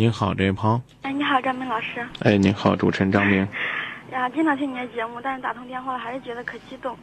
[0.00, 0.80] 您好，这位朋友。
[1.02, 2.06] 哎，你好，张明老师。
[2.22, 3.38] 哎，您好，主持人张明。
[4.12, 6.96] 呀，经常听你的节目，但是打通电话了，还是觉得可激动。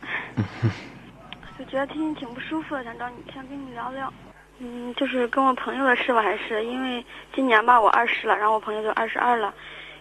[1.59, 4.13] 就觉得听听挺不舒服的，想找你，想跟你聊聊。
[4.59, 9.53] 嗯，就是跟我朋友的事吧，还是因为今年吧，我二十了，然后我朋友就二十二了。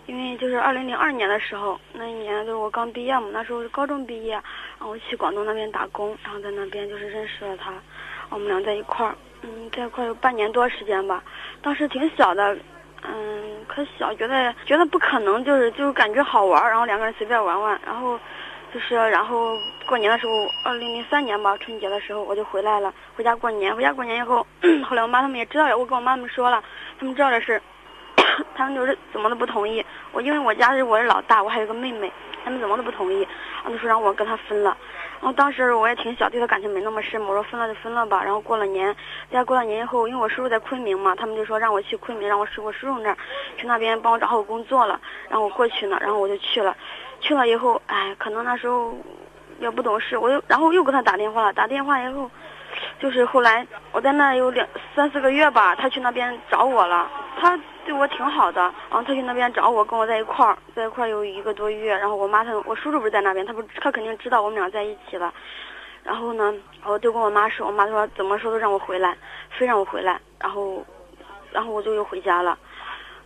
[0.07, 4.45] 因为就是二零零二年的时候，那一年就是我刚毕业嘛，那时候是高中毕业，然
[4.79, 7.75] 后我去广东那边打工，然后在那边就是认识了他，
[8.31, 11.21] 我们俩在一块儿，嗯，在一块儿有半年多时间吧。
[11.61, 12.57] 当时挺小的。
[13.07, 18.19] 嗯，可小，觉得觉得不可能，就是就是感觉好玩，然后两个人随便玩玩，然后
[18.73, 19.55] 就是然后
[19.87, 20.33] 过年的时候，
[20.65, 23.75] 二零零三年吧，春节的时候我就回来了，回家过年。
[23.77, 24.47] 回家过年以后，
[24.89, 26.63] 后来我妈他们也知道了，我跟我妈们说了，
[26.99, 27.61] 他们知道这事，
[28.57, 29.85] 他们就是怎么都不同意。
[30.13, 32.11] 我因为我家是我是老大，我还有个妹妹，
[32.45, 33.27] 他们怎么都不同意，
[33.63, 34.77] 然后就说让我跟他分了。
[35.21, 37.21] 然后当时我也挺小，对他感情没那么深。
[37.23, 38.23] 我说分了就分了吧。
[38.23, 38.95] 然后过了年，
[39.33, 43.17] 家过了年以后，因为我叔叔在昆明嘛，他们就说让我去昆明，让我去我叔叔那儿，
[43.57, 45.01] 去那边帮我找好工作了。
[45.29, 46.77] 然后我过去呢，然后我就去了。
[47.21, 48.95] 去了以后，哎，可能那时候
[49.61, 51.53] 也不懂事，我又然后又给他打电话了。
[51.55, 52.31] 打电话以后，
[52.99, 57.11] 就是后来我在那有两三四个月吧，他去那边找我了。
[57.41, 57.59] 他。
[57.85, 61.95] 对我挺好的，然后他去那边找我，跟我在一块儿，在一块儿有一个多月。
[61.95, 65.31] 然后我妈他，我叔叔不是在那边，他不他肯定知道我们俩在一起了。
[66.03, 66.55] 然后呢，
[66.85, 69.15] 我就跟我妈说，我妈说怎么说都让我回来，
[69.51, 70.19] 非让我回来。
[70.41, 70.83] 然后，
[71.53, 72.59] 然后我就又回家了。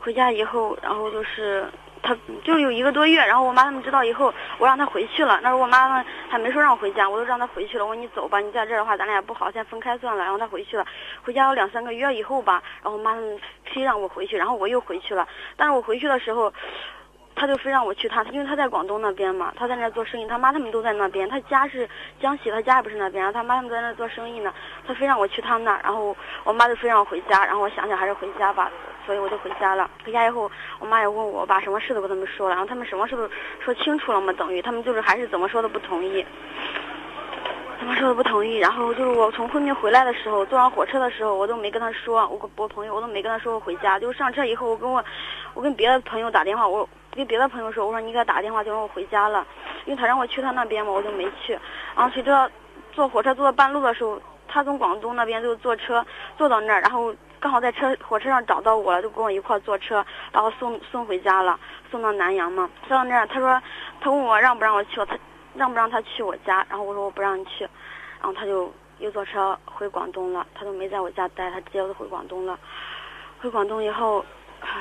[0.01, 1.65] 回家以后，然后就是。
[2.03, 5.39] 他就有一个多月，然后我妈他们知道以后，我让他回去了。
[5.43, 7.85] 那时候我妈妈还没说让我回家，我都让他回去了。
[7.85, 10.23] 我说你走吧，你在这儿的话，咱俩也不好，先分开算了。
[10.23, 10.87] 然后他回去了，
[11.23, 13.41] 回家有两三个月以后吧，然后我妈他们
[13.73, 15.27] 非让我回去，然后我又回去了。
[15.57, 16.53] 但是我回去的时候，
[17.35, 21.89] 他就非让我去他，因为他在广东那边嘛，他在那儿做生意，他妈他们都在那边，他家是
[22.21, 24.53] 江西，他家也不是那边，然后他妈他们在那儿做生意呢，
[24.87, 28.71] 他非让我去他那儿，然后我妈就非让我回家，然后我想想还是回家吧。
[29.09, 29.91] 所以我就回家了。
[30.05, 32.55] 回家以后，我妈也问我，把什么事都跟他们说了。
[32.55, 33.27] 然后他们什么事都
[33.59, 36.23] 说清楚了嘛，等于他们就是还是怎么说都不同意，
[37.79, 38.59] 怎么说都不同意。
[38.59, 43.99] 然后就是我从昆明回来的时候，坐上火车的时候，我都没跟他说，我我朋友我都没跟他说我回家。
[43.99, 45.03] 就上车以后，我跟我
[45.55, 49.47] 我跟别的朋友打电话，我跟别的朋友说，我说你给他打电话，就说我回家了，
[49.87, 51.59] 因为他让我去他那边嘛，我就没去。
[51.97, 52.47] 然后谁知道
[52.93, 56.05] 坐火车坐到半路的时候，他从广东那边就坐车
[56.37, 57.15] 坐到那儿，然后。
[57.41, 61.59] 刚好在车火车上找到我了，就跟我一块坐车，然后送送回家了，
[61.91, 62.69] 送到南阳嘛。
[62.87, 63.63] 送到那儿，他说，
[64.01, 65.17] 他问我让不让我去，他
[65.55, 67.65] 让不让他去我家，然后我说我不让你去，
[68.21, 72.59] 然后他就又坐车回广东了，他都没在我家待，他直接就回广东了。
[73.41, 74.25] 回广东以后，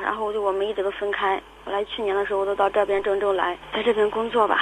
[0.02, 1.42] 然后就我们一直都分开。
[1.66, 4.60] 我来去年的时候，我都到这边郑州来，在这边工作吧。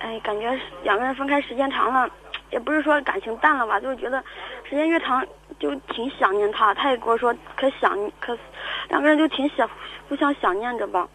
[0.00, 2.08] 哎，感觉两个人分开时间长了，
[2.50, 4.22] 也不是说感情淡了吧，就是觉得
[4.68, 5.24] 时间越长。
[5.58, 8.36] 就挺想念他，他也跟我说可想可，
[8.88, 9.68] 两个人就挺想
[10.08, 11.08] 互相想念着吧。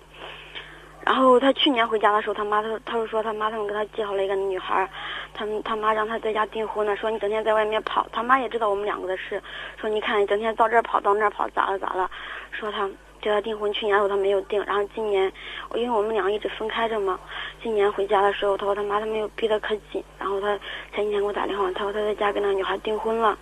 [1.05, 4.87] 然后他去年回家的时候，他妈他他就说他妈他们给他介绍了一个女孩，
[5.33, 8.05] 他们他妈让他在家订婚呢，说你整天在外面跑。
[8.11, 9.41] 他妈也知道我们两个的事，
[9.79, 12.11] 说你看你整天到这儿跑到那儿跑，咋了咋了？
[12.51, 12.87] 说他
[13.21, 15.31] 叫他订婚，去年的时候他没有订，然后今年
[15.69, 17.19] 我因为我们俩一直分开着嘛，
[17.63, 20.59] 今年回家的时候，他说他妈他们又逼得可紧，然后他
[20.93, 23.35] 前几天给我打电话，他说他在家跟那女孩订婚了。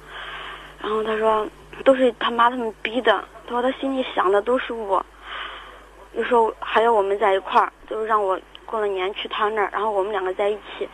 [0.82, 1.48] 然后他说，
[1.84, 3.24] 都是他妈他们逼的。
[3.46, 5.06] 他说他心里想的都是我，
[6.16, 10.88] 就说还要我们在一块儿，就是让我过了年去他那儿，然后我们两个在一起。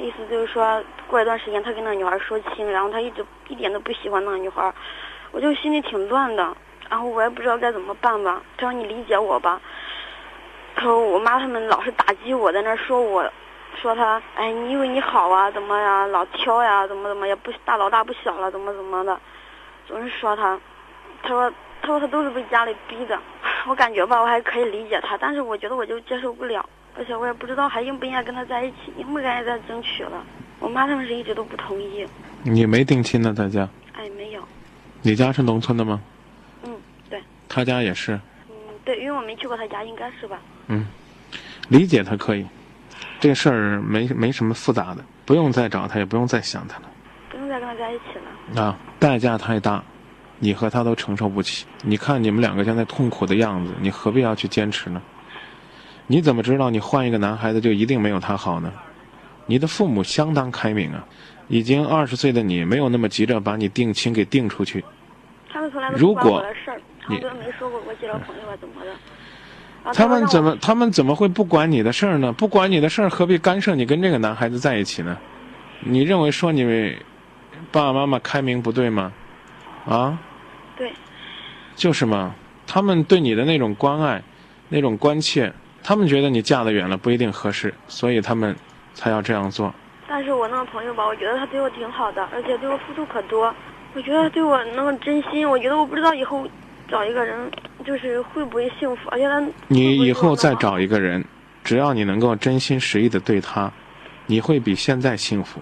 [0.00, 4.72] 意思就是说过一段时间他跟那个女孩说清，然后他一直一点都不喜欢那个女孩，
[5.32, 6.56] 我就心里挺乱的。
[6.88, 8.42] 然后我也不知道该怎么办吧。
[8.56, 9.60] 他说你理解我吧。
[10.76, 13.28] 他说我妈他们老是打击我，在那儿说我。
[13.80, 15.50] 说他，哎，你以为你好啊？
[15.50, 16.06] 怎么呀？
[16.06, 16.86] 老挑呀？
[16.86, 18.50] 怎么怎么也不大老大不小了？
[18.50, 19.18] 怎么怎么的？
[19.86, 20.58] 总是说他。
[21.22, 23.18] 他说，他说他都是被家里逼的。
[23.66, 30.24] 我感觉吧，我还可以理解他，但是我觉得我就接受不了，而且我也不知道还应不应该跟他在一起，应不应该再争取了。
[30.60, 32.06] 我妈他们是一直都不同意。
[32.42, 33.66] 你没定亲呢，在家？
[33.94, 34.42] 哎，没有。
[35.02, 36.00] 你家是农村的吗？
[36.64, 37.22] 嗯，对。
[37.48, 38.12] 他家也是。
[38.48, 38.54] 嗯，
[38.84, 40.38] 对，因为我没去过他家，应该是吧。
[40.68, 40.86] 嗯，
[41.68, 42.46] 理解他可以。
[43.24, 46.82] 这事儿没没什么复杂的，不用再找他，也不用再想他了，
[47.30, 48.18] 不用再跟他在一起
[48.52, 48.62] 了。
[48.62, 49.82] 啊，代价太大，
[50.38, 51.64] 你和他都承受不起。
[51.80, 55.00] 你看你们两个现在痛苦的样子，你何必要去坚持呢？
[56.06, 58.70] 你怎么知道你换一个男孩子就一定没有他好呢？
[59.46, 61.02] 你的父母相当开明啊，
[61.48, 64.84] 已经二十岁的你没有那么急着把你定亲给定出去。
[65.50, 68.90] 他们从来不管我的事儿，他们都没说过我介绍朋友啊怎么的。
[69.92, 72.32] 他们怎么他们怎么会不管你的事儿呢？
[72.32, 75.18] 不管你的事儿，何必干涉你跟这个男孩子在一起呢？
[75.80, 76.96] 你认为说你
[77.70, 79.12] 爸爸妈妈开明不对吗？
[79.86, 80.18] 啊？
[80.76, 80.90] 对。
[81.76, 82.34] 就是嘛，
[82.66, 84.22] 他们对你的那种关爱、
[84.68, 85.52] 那种关切，
[85.82, 88.56] 他们觉得你嫁得远了不一定合适，所以他们
[88.94, 89.74] 才要这样做。
[90.08, 93.52] 但是我那个朋友吧，我觉得他对我挺好的，而且对我付出可多。
[93.94, 96.46] 我觉得对我那么真心，我觉得我不知道以后
[96.94, 97.50] 找一个人
[97.84, 101.24] 就是会不会幸福，而且他你以后再找一个人，
[101.64, 103.72] 只要你能够真心实意的对他，
[104.26, 105.58] 你会比现在幸福。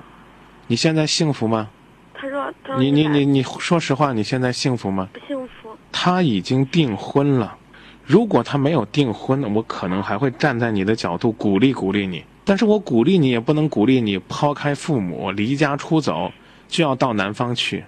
[0.67, 1.71] 你现在幸福吗？
[2.13, 5.09] 他说，他说你你你你说实话，你现在幸福吗？
[5.15, 5.75] 不幸福。
[5.91, 7.57] 他已经订婚了，
[8.05, 12.23] 如果他没有订婚，我可能还会站在你的角度鼓励鼓励你。
[12.45, 16.31] 但是我鼓励你，也不能鼓励你抛开父母、离家出走，
[16.69, 17.83] 就要到南方去。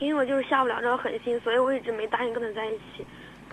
[0.00, 3.04] 因为我就是下不了这个狠心，所以我一直没答应跟他在一起。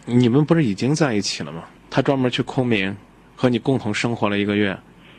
[0.05, 1.65] 你们不是已经在一起了吗？
[1.89, 2.95] 他专门去昆明，
[3.35, 4.77] 和你共同生活了一个月。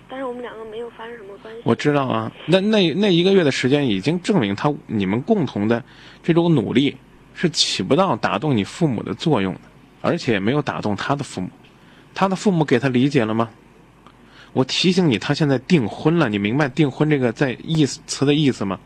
[0.08, 1.60] 但是我们两个没有发生什么关系。
[1.64, 5.84] 我知道啊，那那那一个月的时间已经证明他你们共同的
[6.22, 6.96] 这种努力
[7.34, 9.60] 是起不到打动你父母的作用的，
[10.00, 11.50] 而且也没有打动他的父母。
[12.14, 13.50] 他的父母给他理解了吗？
[14.54, 18.80] 我提醒你，他现在订婚了，你明白订婚这个在意思词的意思吗？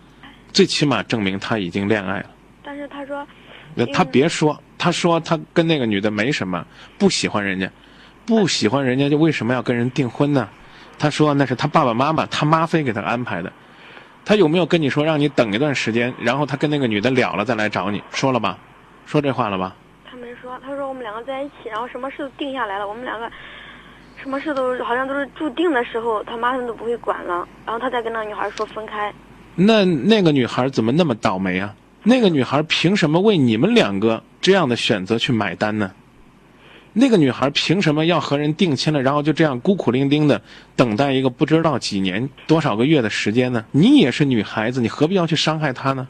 [0.53, 2.27] 最起码证明他已经恋爱了。
[2.93, 3.27] 他说，
[3.75, 6.65] 那他别说，他说他跟那个女的没什么，
[6.99, 7.71] 不喜欢人家，
[8.27, 10.49] 不喜欢人家就为什么要跟人订婚呢？
[10.99, 13.50] 他说那是他爸爸妈妈他妈非给他安排的。
[14.25, 18.00] 他有没有跟你说让你等一段时间，然后他跟那个女的了了再来找你？
[18.12, 18.56] 说了吧？
[19.05, 19.75] 说这话了吧？
[20.09, 23.29] 他没说，他说我们两个在一起，然后什么事都定下来了，我们两个
[24.23, 29.12] 什么事都好像都是注定的时候，他妈他们都不会管了，然后他再跟那个女孩说分开。
[29.56, 31.75] 那那个女孩怎么那么倒霉啊？
[32.05, 35.91] 那个女孩凭什么为你们两个这样的选择去买单呢？
[36.95, 40.43] 那个女孩凭什么要和人定亲了，然后就这样孤苦伶仃的
[40.77, 43.65] 等待一个不知道几年多少个月的时间呢？
[43.71, 46.07] 你也是女孩子，你何必要去伤害她呢？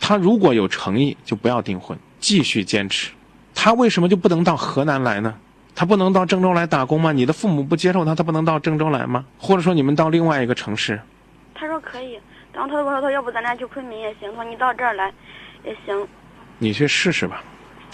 [0.00, 3.12] 她如果有诚意，就不要订婚，继续坚持。
[3.54, 5.34] 她为什么就不能到河南来呢？
[5.74, 7.12] 她不能到郑州来打工吗？
[7.12, 9.24] 你的父母不接受她，她不能到郑州来吗？
[9.38, 11.00] 或者说你们到另外一个城市？
[11.54, 12.18] 他说可以，
[12.54, 15.12] 然后他跟我说，他要不咱俩去昆明也行，他说你到这儿来
[15.64, 16.06] 也行。
[16.58, 17.42] 你去试试吧。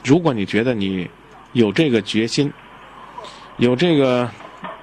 [0.04, 1.08] 如果你觉得你
[1.52, 2.52] 有这个决心，
[3.56, 4.30] 有这个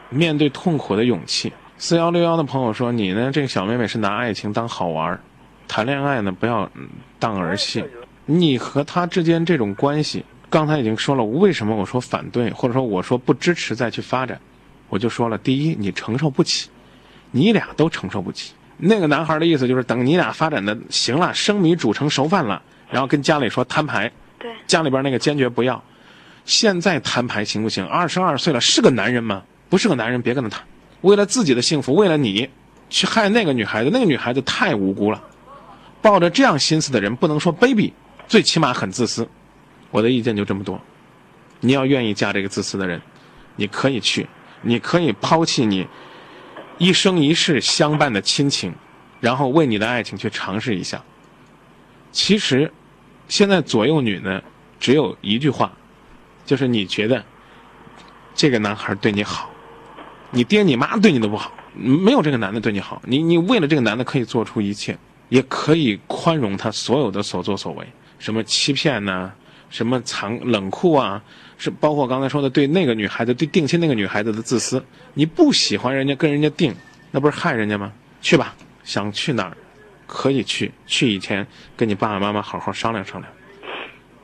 [0.09, 5.19] 面对痛苦的勇气，四幺六幺的朋友说你呢，这个小妹妹是拿爱情当好玩儿，
[5.67, 6.69] 谈恋爱呢不要
[7.19, 7.85] 当儿戏。
[8.25, 14.39] 你和她之间这种关系，刚才已经说了，为什么我说反对，或者说我说不支持再去发展，
[14.89, 16.69] 我就说了，第一，你承受不起，
[17.31, 18.53] 你俩都承受不起。
[18.77, 25.83] 那个男孩的意思就是，等你俩发展的行了，生米煮成熟饭了，然后跟家里说摊牌，对，家里边那个坚决不要。
[26.45, 27.85] 现在摊牌行不行？
[27.85, 29.43] 二十二岁了，是个男人吗？
[29.67, 30.63] 不是个男人，别跟他谈。
[31.01, 32.49] 为了自己的幸福，为了你，
[32.89, 35.21] 去害那个女孩子，那个女孩子太无辜了。
[36.01, 37.91] 抱着这样心思的人，不能说卑鄙，
[38.27, 39.27] 最起码很自私。
[39.91, 40.79] 我的意见就这么多。
[41.59, 43.01] 你要愿意嫁这个自私的人，
[43.55, 44.27] 你可以去，
[44.61, 45.85] 你可以抛弃你
[46.77, 48.73] 一生一世相伴的亲情，
[49.19, 51.01] 然后为你的爱情去尝试一下。
[52.11, 52.71] 其实，
[53.27, 54.41] 现在左右女呢，
[54.79, 55.71] 只有一句话，
[56.45, 57.23] 就是你觉得
[58.33, 59.49] 这个男孩对你好，
[60.31, 64.97] 你爹你妈对你都不好，没有这个男的对你好，你你为了这个男的可以做出一切，
[65.29, 67.85] 也可以宽容他所有的所作所为，
[68.19, 69.31] 什么欺骗呢、
[69.69, 71.21] 什么藏冷酷啊，
[71.57, 74.83] 是包括刚才说的对那个女孩子对定亲那个女孩子的自私，
[75.13, 76.73] 你不喜欢人家跟人家定，
[77.11, 77.91] 那不是害人家吗？
[78.21, 79.57] 去吧，想去哪儿
[80.05, 81.45] 可以去，去以前
[81.75, 83.31] 跟你爸爸妈妈好好商量商量。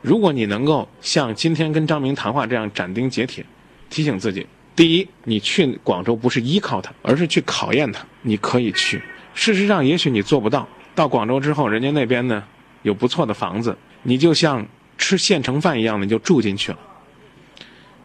[0.01, 3.45] 如果你能够像今天跟张明谈话这样斩钉截铁，
[3.89, 4.45] 提醒自己：
[4.75, 8.05] 第一，你去广州不是依靠他，而是去考验他。
[8.21, 9.01] 你可以去，
[9.33, 10.67] 事实上也许你做不到。
[10.95, 12.43] 到广州之后，人家那边呢
[12.81, 14.65] 有不错的房子，你就像
[15.03, 16.77] 吃现成饭一样的，你就住进去了。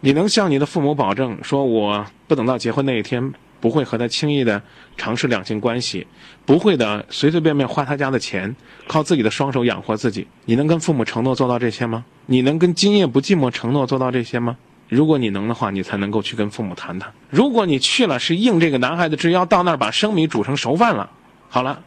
[0.00, 4.60] 你能向你的父母保证，说我不等到结婚那一天，不会和他轻易的
[4.96, 6.04] 尝试两性关系，
[6.44, 8.52] 不会的随随便便花他家的钱，
[8.88, 10.26] 靠自己的双手养活自己。
[10.44, 12.04] 你能跟父母承诺做到这些吗？
[12.26, 14.56] 你能跟今夜不寂寞承诺做到这些吗？
[14.88, 17.12] 如果你能的话，你才能够去跟父母谈谈。
[17.30, 21.08] 如果你去了是应这个男孩子之邀，到那儿把生米煮成熟饭了，
[21.48, 21.80] 好了，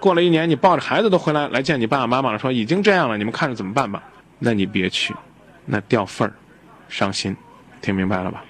[0.00, 4.02] 过了一年，你抱着孩子都回来来见你爸爸妈妈了，说已经这样了，你们看着怎么办吧？
[4.40, 5.14] 那你别去，
[5.66, 6.34] 那掉份儿，
[6.88, 7.36] 伤心，
[7.80, 8.42] 听明白了吧？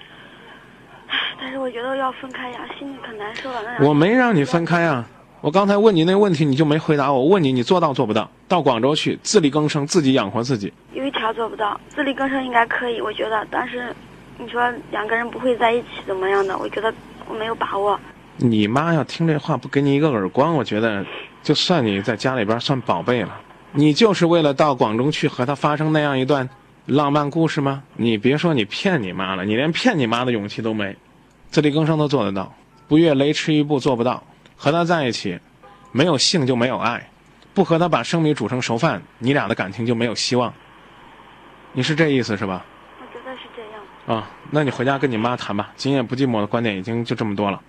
[1.39, 3.61] 但是我觉得要分开呀，心里可难受了。
[3.77, 5.05] 那我没让你分开啊！
[5.41, 7.19] 我刚才问你那问题，你就没回答我。
[7.19, 8.29] 我问你，你做到做不到？
[8.47, 10.71] 到广州去自力更生，自己养活自己。
[10.93, 13.45] 有一条做不到，自力更生应该可以，我觉得。
[13.49, 13.93] 但是，
[14.37, 16.57] 你说两个人不会在一起怎么样的？
[16.57, 16.93] 我觉得
[17.27, 17.99] 我没有把握。
[18.37, 21.05] 你妈要听这话不给你一个耳光，我觉得
[21.43, 23.41] 就算你在家里边算宝贝了。
[23.73, 26.49] 你就是为了到广州去和他发生那样一段
[26.85, 27.83] 浪漫故事吗？
[27.95, 30.95] 你别说你骗你妈了，你连骗你妈的勇气都没。
[31.49, 32.53] 自力更生都做得到，
[32.87, 34.21] 不越雷池一步做不到。
[34.57, 35.39] 和他在一起，
[35.91, 37.09] 没有性就没有爱，
[37.53, 40.53] 不和他把生米煮成熟饭，你俩的感情就没有希望。
[41.73, 42.65] 你是这意思是吧？
[42.99, 44.19] 我觉得是这样。
[44.19, 45.71] 啊，那你回家跟你妈谈吧。
[45.77, 47.61] 今夜不寂寞的观点已经就这么多了，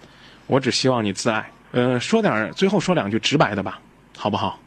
[0.49, 1.49] 我只希望你自爱。
[1.71, 3.80] 呃，说点最后说两句直白的吧，
[4.16, 4.59] 好不好？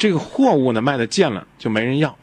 [0.00, 2.16] 这个货物呢卖的贱了就没人要，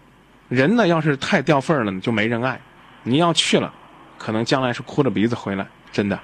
[0.49, 2.59] 人呢要是太掉份儿了就没人爱。
[3.03, 3.71] 你要去了，
[4.17, 6.19] 可能将来是哭着鼻子回来，真的。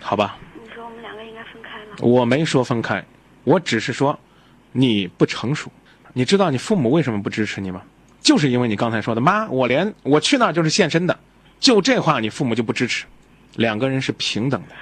[0.00, 0.38] 好吧。
[0.54, 1.96] 你说我们两个应该分开吗？
[2.00, 3.04] 我没说分开，
[3.44, 4.18] 我只是说
[4.72, 5.70] 你不成熟。
[6.14, 7.82] 你知道你父母为什么不支持你吗？
[8.22, 11.18] 就是因为你刚才说的，妈，我连我去那儿就是献身的，
[11.60, 13.04] 就这话你父母就不支持。
[13.56, 14.74] 两个人是平等的，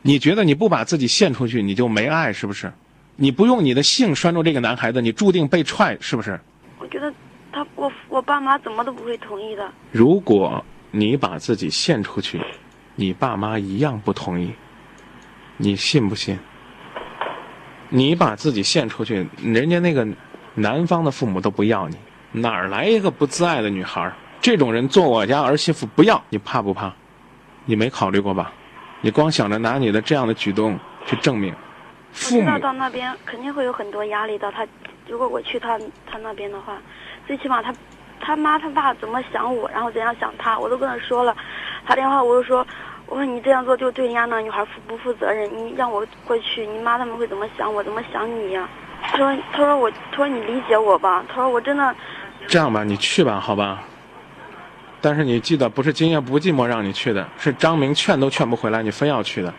[0.00, 2.72] 你觉得你不把自己献出去，你就没爱是不是？
[3.16, 6.38] 你不用你的性拴住这个男孩子，你注定被踹是不是？
[6.78, 7.12] 我觉得
[7.52, 9.70] 他我我爸妈怎么都不会同意的。
[9.92, 12.40] 如果你把自己献出去，
[12.96, 14.52] 你爸妈一样不同意，
[15.56, 16.38] 你信不信？
[17.88, 20.06] 你把自己献出去，人家那个
[20.54, 21.96] 男方的父母都不要你，
[22.32, 24.12] 哪儿来一个不自爱的女孩？
[24.40, 26.92] 这种人做我家儿媳妇不要你怕不怕？
[27.64, 28.52] 你没考虑过吧？
[29.00, 31.54] 你光想着拿你的这样的举动去证明，
[32.14, 34.50] 父母到那边肯定会有很多压力的。
[34.52, 34.66] 他
[35.06, 35.78] 如果我去他
[36.10, 36.78] 他那边的话，
[37.26, 37.74] 最起码他
[38.20, 41.36] 他妈他爸怎么想我，然后怎样想他，我都跟他说了。
[41.86, 42.66] 打电话我就说，
[43.06, 45.50] 我说你这样做就对人家那女孩负不负责任？
[45.54, 47.82] 你让我过去，你妈他们会怎么想我？
[47.82, 48.66] 怎么想你呀？
[49.02, 51.22] 他说他说我他说你理解我吧。
[51.28, 51.94] 他说我真的。
[52.46, 53.82] 这样吧，你去吧，好吧。
[55.00, 59.52] 但是你记得，不是今夜不寂寞让你去的，是张明劝都劝不回来，你非要去的。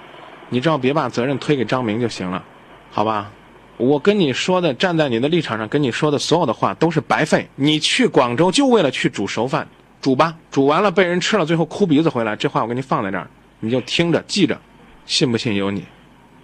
[0.50, 2.44] 你只要别把责任推给张明就行了，
[2.92, 3.32] 好吧？
[3.78, 7.46] 我跟你说的，站在你的立场上跟你说的所有的话都是白费。
[7.56, 9.68] 你去广州就为了去煮熟饭，
[10.02, 12.36] 煮吧，煮完了被人吃了，最后哭鼻子回来。
[12.36, 13.28] 这话我给你放在这儿，
[13.60, 14.58] 你就听着记着，
[15.06, 15.84] 信不信由你。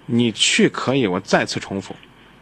[0.08, 1.96] 你去可以，我再次重复，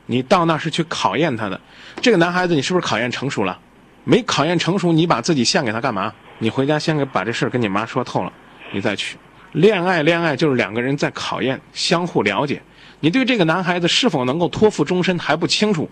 [0.07, 1.61] 你到那是去考验他的。
[2.01, 3.59] 这个男孩子，你是不是考验成熟了？
[4.05, 6.11] 没考验成熟，你把自己献给他干嘛？
[6.39, 8.33] 你回家先给把这事儿跟你妈说透了，
[8.71, 9.17] 你再去。
[9.51, 12.61] 恋爱，恋爱就是两个人在考验，相互了解。
[12.99, 15.89] 你对这个男孩子是否能够托付终身还不清楚，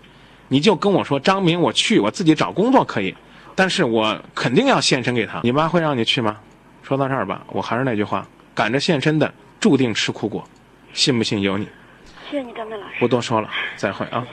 [0.48, 3.14] 你就跟我说：“张明，我去，我自己找工作可以，
[3.54, 6.36] 但是我肯定要献身给他。”你妈会让你去吗？
[6.82, 10.46] 说到这儿吧，我还是那句话：赶着献身的，注定吃苦果。
[10.92, 11.68] 信不信由你。
[12.30, 12.94] 谢谢你，张明老师。
[13.00, 14.26] 不多说了，再会啊。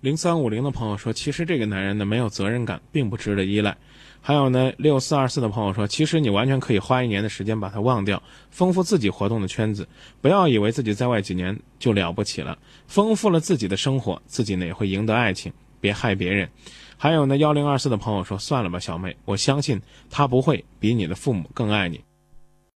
[0.00, 3.76] 零三五零的朋友说：“其实这个男人呢，没有责任感，并不值得依赖。”
[4.22, 9.86] 还有呢，六四二四的朋友说，其实你完全可以花一年的时间把他忘掉，丰富自己活动的圈子，
[10.22, 16.48] 不要以为自己在外几年就了不起了，丰富了自己的生活，自己呢也会赢得爱情，别害别人。
[16.96, 19.80] 还有呢，幺零二四的朋友说，算了吧，小妹，我相信
[20.10, 22.00] 他不会比你的父母更爱你。